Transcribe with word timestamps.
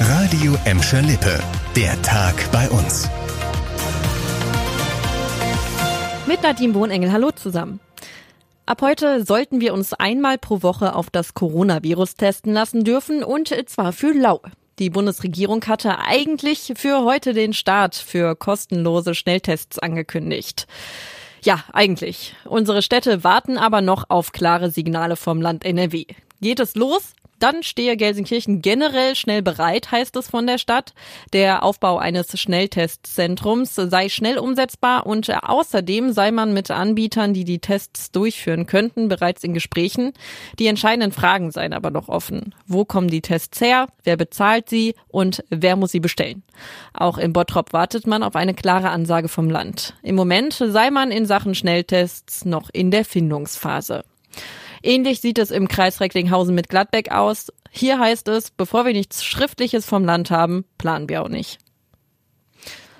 Radio 0.00 0.56
Emscher 0.66 1.00
Lippe. 1.00 1.42
Der 1.74 2.00
Tag 2.02 2.34
bei 2.52 2.68
uns. 2.68 3.08
Mit 6.26 6.42
Nadine 6.42 6.74
Bohnengel. 6.74 7.10
Hallo 7.10 7.30
zusammen. 7.30 7.80
Ab 8.66 8.82
heute 8.82 9.24
sollten 9.24 9.62
wir 9.62 9.72
uns 9.72 9.94
einmal 9.94 10.36
pro 10.36 10.62
Woche 10.62 10.94
auf 10.94 11.08
das 11.08 11.32
Coronavirus 11.32 12.16
testen 12.16 12.52
lassen 12.52 12.84
dürfen 12.84 13.24
und 13.24 13.48
zwar 13.68 13.94
für 13.94 14.12
lau. 14.12 14.42
Die 14.78 14.90
Bundesregierung 14.90 15.64
hatte 15.66 15.98
eigentlich 15.98 16.74
für 16.76 17.04
heute 17.04 17.32
den 17.32 17.54
Start 17.54 17.94
für 17.94 18.36
kostenlose 18.36 19.14
Schnelltests 19.14 19.78
angekündigt. 19.78 20.66
Ja, 21.42 21.64
eigentlich. 21.72 22.34
Unsere 22.44 22.82
Städte 22.82 23.24
warten 23.24 23.56
aber 23.56 23.80
noch 23.80 24.10
auf 24.10 24.32
klare 24.32 24.70
Signale 24.70 25.16
vom 25.16 25.40
Land 25.40 25.64
NRW. 25.64 26.04
Geht 26.42 26.60
es 26.60 26.74
los? 26.74 27.14
Dann 27.38 27.62
stehe 27.62 27.96
Gelsenkirchen 27.96 28.62
generell 28.62 29.14
schnell 29.14 29.42
bereit, 29.42 29.90
heißt 29.92 30.16
es 30.16 30.28
von 30.28 30.46
der 30.46 30.58
Stadt. 30.58 30.94
Der 31.32 31.62
Aufbau 31.62 31.98
eines 31.98 32.38
Schnelltestzentrums 32.38 33.74
sei 33.74 34.08
schnell 34.08 34.38
umsetzbar 34.38 35.06
und 35.06 35.30
außerdem 35.30 36.12
sei 36.12 36.30
man 36.30 36.54
mit 36.54 36.70
Anbietern, 36.70 37.34
die 37.34 37.44
die 37.44 37.58
Tests 37.58 38.10
durchführen 38.10 38.66
könnten, 38.66 39.08
bereits 39.08 39.44
in 39.44 39.54
Gesprächen. 39.54 40.12
Die 40.58 40.66
entscheidenden 40.66 41.12
Fragen 41.12 41.50
seien 41.50 41.72
aber 41.72 41.90
noch 41.90 42.08
offen. 42.08 42.54
Wo 42.66 42.84
kommen 42.84 43.08
die 43.08 43.22
Tests 43.22 43.60
her? 43.60 43.88
Wer 44.04 44.16
bezahlt 44.16 44.70
sie? 44.70 44.94
Und 45.08 45.44
wer 45.50 45.76
muss 45.76 45.92
sie 45.92 46.00
bestellen? 46.00 46.42
Auch 46.94 47.18
in 47.18 47.32
Bottrop 47.32 47.72
wartet 47.72 48.06
man 48.06 48.22
auf 48.22 48.36
eine 48.36 48.54
klare 48.54 48.90
Ansage 48.90 49.28
vom 49.28 49.50
Land. 49.50 49.94
Im 50.02 50.14
Moment 50.14 50.54
sei 50.54 50.90
man 50.90 51.10
in 51.10 51.26
Sachen 51.26 51.54
Schnelltests 51.54 52.44
noch 52.44 52.70
in 52.72 52.90
der 52.90 53.04
Findungsphase. 53.04 54.04
Ähnlich 54.86 55.20
sieht 55.20 55.40
es 55.40 55.50
im 55.50 55.66
Kreis 55.66 56.00
Recklinghausen 56.00 56.54
mit 56.54 56.68
Gladbeck 56.68 57.10
aus. 57.10 57.52
Hier 57.72 57.98
heißt 57.98 58.28
es, 58.28 58.52
bevor 58.52 58.86
wir 58.86 58.92
nichts 58.92 59.24
Schriftliches 59.24 59.84
vom 59.84 60.04
Land 60.04 60.30
haben, 60.30 60.64
planen 60.78 61.08
wir 61.08 61.24
auch 61.24 61.28
nicht. 61.28 61.58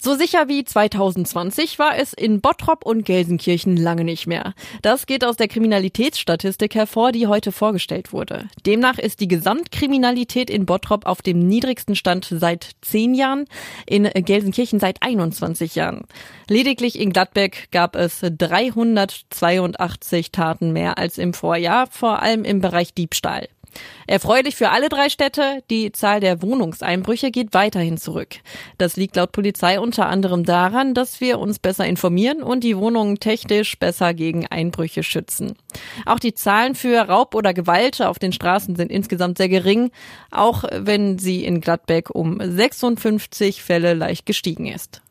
So 0.00 0.14
sicher 0.14 0.46
wie 0.46 0.64
2020 0.64 1.80
war 1.80 1.98
es 1.98 2.12
in 2.12 2.40
Bottrop 2.40 2.86
und 2.86 3.04
Gelsenkirchen 3.04 3.76
lange 3.76 4.04
nicht 4.04 4.28
mehr. 4.28 4.54
Das 4.80 5.06
geht 5.06 5.24
aus 5.24 5.36
der 5.36 5.48
Kriminalitätsstatistik 5.48 6.76
hervor, 6.76 7.10
die 7.10 7.26
heute 7.26 7.50
vorgestellt 7.50 8.12
wurde. 8.12 8.44
Demnach 8.64 8.98
ist 8.98 9.20
die 9.20 9.26
Gesamtkriminalität 9.26 10.50
in 10.50 10.66
Bottrop 10.66 11.04
auf 11.04 11.20
dem 11.20 11.40
niedrigsten 11.40 11.96
Stand 11.96 12.28
seit 12.30 12.76
zehn 12.80 13.12
Jahren, 13.12 13.46
in 13.86 14.04
Gelsenkirchen 14.04 14.78
seit 14.78 15.02
21 15.02 15.74
Jahren. 15.74 16.04
Lediglich 16.48 16.96
in 16.96 17.12
Gladbeck 17.12 17.66
gab 17.72 17.96
es 17.96 18.20
382 18.20 20.30
Taten 20.30 20.72
mehr 20.72 20.96
als 20.96 21.18
im 21.18 21.34
Vorjahr, 21.34 21.88
vor 21.88 22.22
allem 22.22 22.44
im 22.44 22.60
Bereich 22.60 22.94
Diebstahl. 22.94 23.48
Erfreulich 24.06 24.56
für 24.56 24.70
alle 24.70 24.88
drei 24.88 25.08
Städte, 25.08 25.62
die 25.70 25.92
Zahl 25.92 26.20
der 26.20 26.40
Wohnungseinbrüche 26.42 27.30
geht 27.30 27.52
weiterhin 27.52 27.98
zurück. 27.98 28.36
Das 28.78 28.96
liegt 28.96 29.16
laut 29.16 29.32
Polizei 29.32 29.78
unter 29.80 30.06
anderem 30.06 30.44
daran, 30.44 30.94
dass 30.94 31.20
wir 31.20 31.38
uns 31.38 31.58
besser 31.58 31.86
informieren 31.86 32.42
und 32.42 32.64
die 32.64 32.76
Wohnungen 32.76 33.20
technisch 33.20 33.78
besser 33.78 34.14
gegen 34.14 34.46
Einbrüche 34.46 35.02
schützen. 35.02 35.56
Auch 36.06 36.18
die 36.18 36.34
Zahlen 36.34 36.74
für 36.74 36.98
Raub 37.00 37.34
oder 37.34 37.52
Gewalt 37.52 38.00
auf 38.00 38.18
den 38.18 38.32
Straßen 38.32 38.76
sind 38.76 38.90
insgesamt 38.90 39.38
sehr 39.38 39.48
gering, 39.48 39.90
auch 40.30 40.64
wenn 40.72 41.18
sie 41.18 41.44
in 41.44 41.60
Gladbeck 41.60 42.10
um 42.10 42.40
56 42.40 43.62
Fälle 43.62 43.94
leicht 43.94 44.26
gestiegen 44.26 44.66
ist. 44.66 45.02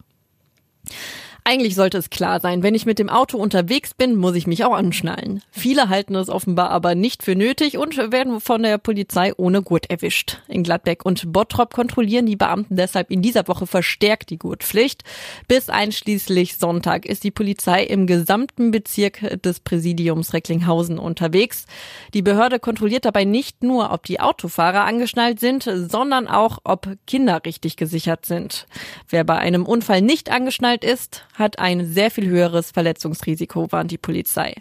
Eigentlich 1.50 1.76
sollte 1.76 1.98
es 1.98 2.10
klar 2.10 2.42
sein, 2.42 2.62
wenn 2.62 2.76
ich 2.76 2.86
mit 2.86 3.00
dem 3.00 3.10
Auto 3.10 3.38
unterwegs 3.38 3.94
bin, 3.94 4.18
muss 4.18 4.36
ich 4.36 4.48
mich 4.48 4.66
auch 4.66 4.74
anschnallen. 4.74 5.42
Viele 5.50 5.88
halten 5.88 6.14
es 6.16 6.28
offenbar 6.28 6.72
aber 6.72 6.94
nicht 6.94 7.24
für 7.24 7.36
nötig 7.36 7.78
und 7.78 7.96
werden 8.12 8.42
von 8.42 8.64
der 8.64 8.78
Polizei 8.78 9.32
ohne 9.38 9.62
Gurt 9.62 9.90
erwischt. 9.90 10.42
In 10.50 10.64
Gladbeck 10.64 11.06
und 11.06 11.32
Bottrop 11.32 11.74
kontrollieren 11.74 12.26
die 12.26 12.36
Beamten 12.36 12.76
deshalb 12.76 13.12
in 13.12 13.22
dieser 13.22 13.48
Woche 13.48 13.66
verstärkt 13.66 14.30
die 14.30 14.38
Gurtpflicht. 14.38 15.06
Bis 15.48 15.70
einschließlich 15.70 16.58
Sonntag 16.58 17.06
ist 17.06 17.24
die 17.24 17.32
Polizei 17.32 17.82
im 17.86 18.08
gesamten 18.08 18.72
Bezirk 18.72 19.42
des 19.42 19.62
Präsidiums 19.62 20.34
Recklinghausen 20.34 21.00
unterwegs. 21.00 21.66
Die 22.14 22.24
Behörde 22.24 22.60
kontrolliert 22.60 23.06
dabei 23.06 23.24
nicht 23.24 23.64
nur, 23.64 23.94
ob 23.94 24.04
die 24.04 24.20
Autofahrer 24.20 24.84
angeschnallt 24.84 25.40
sind, 25.40 25.64
sondern 25.64 26.28
auch, 26.28 26.58
ob 26.66 26.90
Kinder 27.08 27.40
richtig 27.46 27.78
gesichert 27.78 28.26
sind. 28.26 28.68
Wer 29.08 29.24
bei 29.24 29.38
einem 29.38 29.66
Unfall 29.66 30.02
nicht 30.02 30.30
angeschnallt 30.30 30.84
ist, 30.84 31.24
hat 31.38 31.60
ein 31.60 31.86
sehr 31.86 32.12
viel 32.12 32.28
höheres 32.28 32.72
Verletzungsrisiko, 32.72 33.72
warnt 33.72 33.92
die 33.92 33.98
Polizei. 33.98 34.56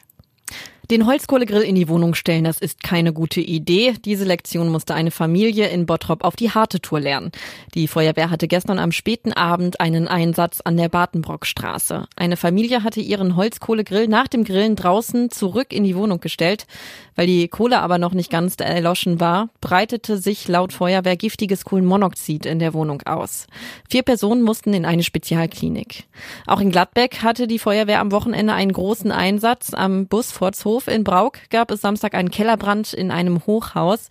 Den 0.90 1.04
Holzkohlegrill 1.04 1.62
in 1.62 1.74
die 1.74 1.88
Wohnung 1.88 2.14
stellen, 2.14 2.44
das 2.44 2.58
ist 2.58 2.84
keine 2.84 3.12
gute 3.12 3.40
Idee. 3.40 3.94
Diese 4.04 4.24
Lektion 4.24 4.68
musste 4.68 4.94
eine 4.94 5.10
Familie 5.10 5.68
in 5.68 5.84
Bottrop 5.84 6.22
auf 6.22 6.36
die 6.36 6.52
harte 6.52 6.80
Tour 6.80 7.00
lernen. 7.00 7.32
Die 7.74 7.88
Feuerwehr 7.88 8.30
hatte 8.30 8.46
gestern 8.46 8.78
am 8.78 8.92
späten 8.92 9.32
Abend 9.32 9.80
einen 9.80 10.06
Einsatz 10.06 10.60
an 10.60 10.76
der 10.76 10.88
Bartenbrockstraße. 10.88 12.06
Eine 12.14 12.36
Familie 12.36 12.84
hatte 12.84 13.00
ihren 13.00 13.34
Holzkohlegrill 13.34 14.06
nach 14.06 14.28
dem 14.28 14.44
Grillen 14.44 14.76
draußen 14.76 15.30
zurück 15.30 15.72
in 15.72 15.82
die 15.82 15.96
Wohnung 15.96 16.20
gestellt. 16.20 16.66
Weil 17.16 17.26
die 17.26 17.48
Kohle 17.48 17.80
aber 17.80 17.98
noch 17.98 18.12
nicht 18.12 18.30
ganz 18.30 18.56
erloschen 18.60 19.18
war, 19.18 19.48
breitete 19.60 20.18
sich 20.18 20.46
laut 20.46 20.72
Feuerwehr 20.72 21.16
giftiges 21.16 21.64
Kohlenmonoxid 21.64 22.46
in 22.46 22.58
der 22.58 22.74
Wohnung 22.74 23.02
aus. 23.06 23.46
Vier 23.88 24.02
Personen 24.02 24.42
mussten 24.42 24.74
in 24.74 24.84
eine 24.84 25.02
Spezialklinik. 25.02 26.04
Auch 26.46 26.60
in 26.60 26.70
Gladbeck 26.70 27.22
hatte 27.22 27.46
die 27.46 27.58
Feuerwehr 27.58 28.00
am 28.00 28.12
Wochenende 28.12 28.52
einen 28.52 28.72
großen 28.72 29.10
Einsatz. 29.10 29.72
Am 29.72 30.06
Busfortshof 30.06 30.75
in 30.86 31.04
Brauk 31.04 31.38
gab 31.50 31.70
es 31.70 31.80
Samstag 31.80 32.14
einen 32.14 32.30
Kellerbrand 32.30 32.92
in 32.92 33.10
einem 33.10 33.46
Hochhaus. 33.46 34.08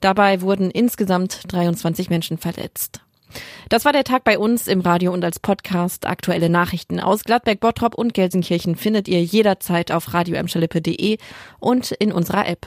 Dabei 0.00 0.40
wurden 0.40 0.70
insgesamt 0.70 1.52
23 1.52 2.10
Menschen 2.10 2.38
verletzt. 2.38 3.00
Das 3.68 3.84
war 3.84 3.92
der 3.92 4.04
Tag 4.04 4.24
bei 4.24 4.38
uns 4.38 4.66
im 4.68 4.80
Radio 4.80 5.12
und 5.12 5.24
als 5.24 5.38
Podcast. 5.38 6.06
Aktuelle 6.06 6.48
Nachrichten 6.48 7.00
aus 7.00 7.24
Gladbeck, 7.24 7.60
Bottrop 7.60 7.94
und 7.94 8.14
Gelsenkirchen 8.14 8.76
findet 8.76 9.08
ihr 9.08 9.22
jederzeit 9.22 9.92
auf 9.92 10.14
radioemschalippe.de 10.14 11.18
und 11.58 11.90
in 11.92 12.12
unserer 12.12 12.48
App. 12.48 12.66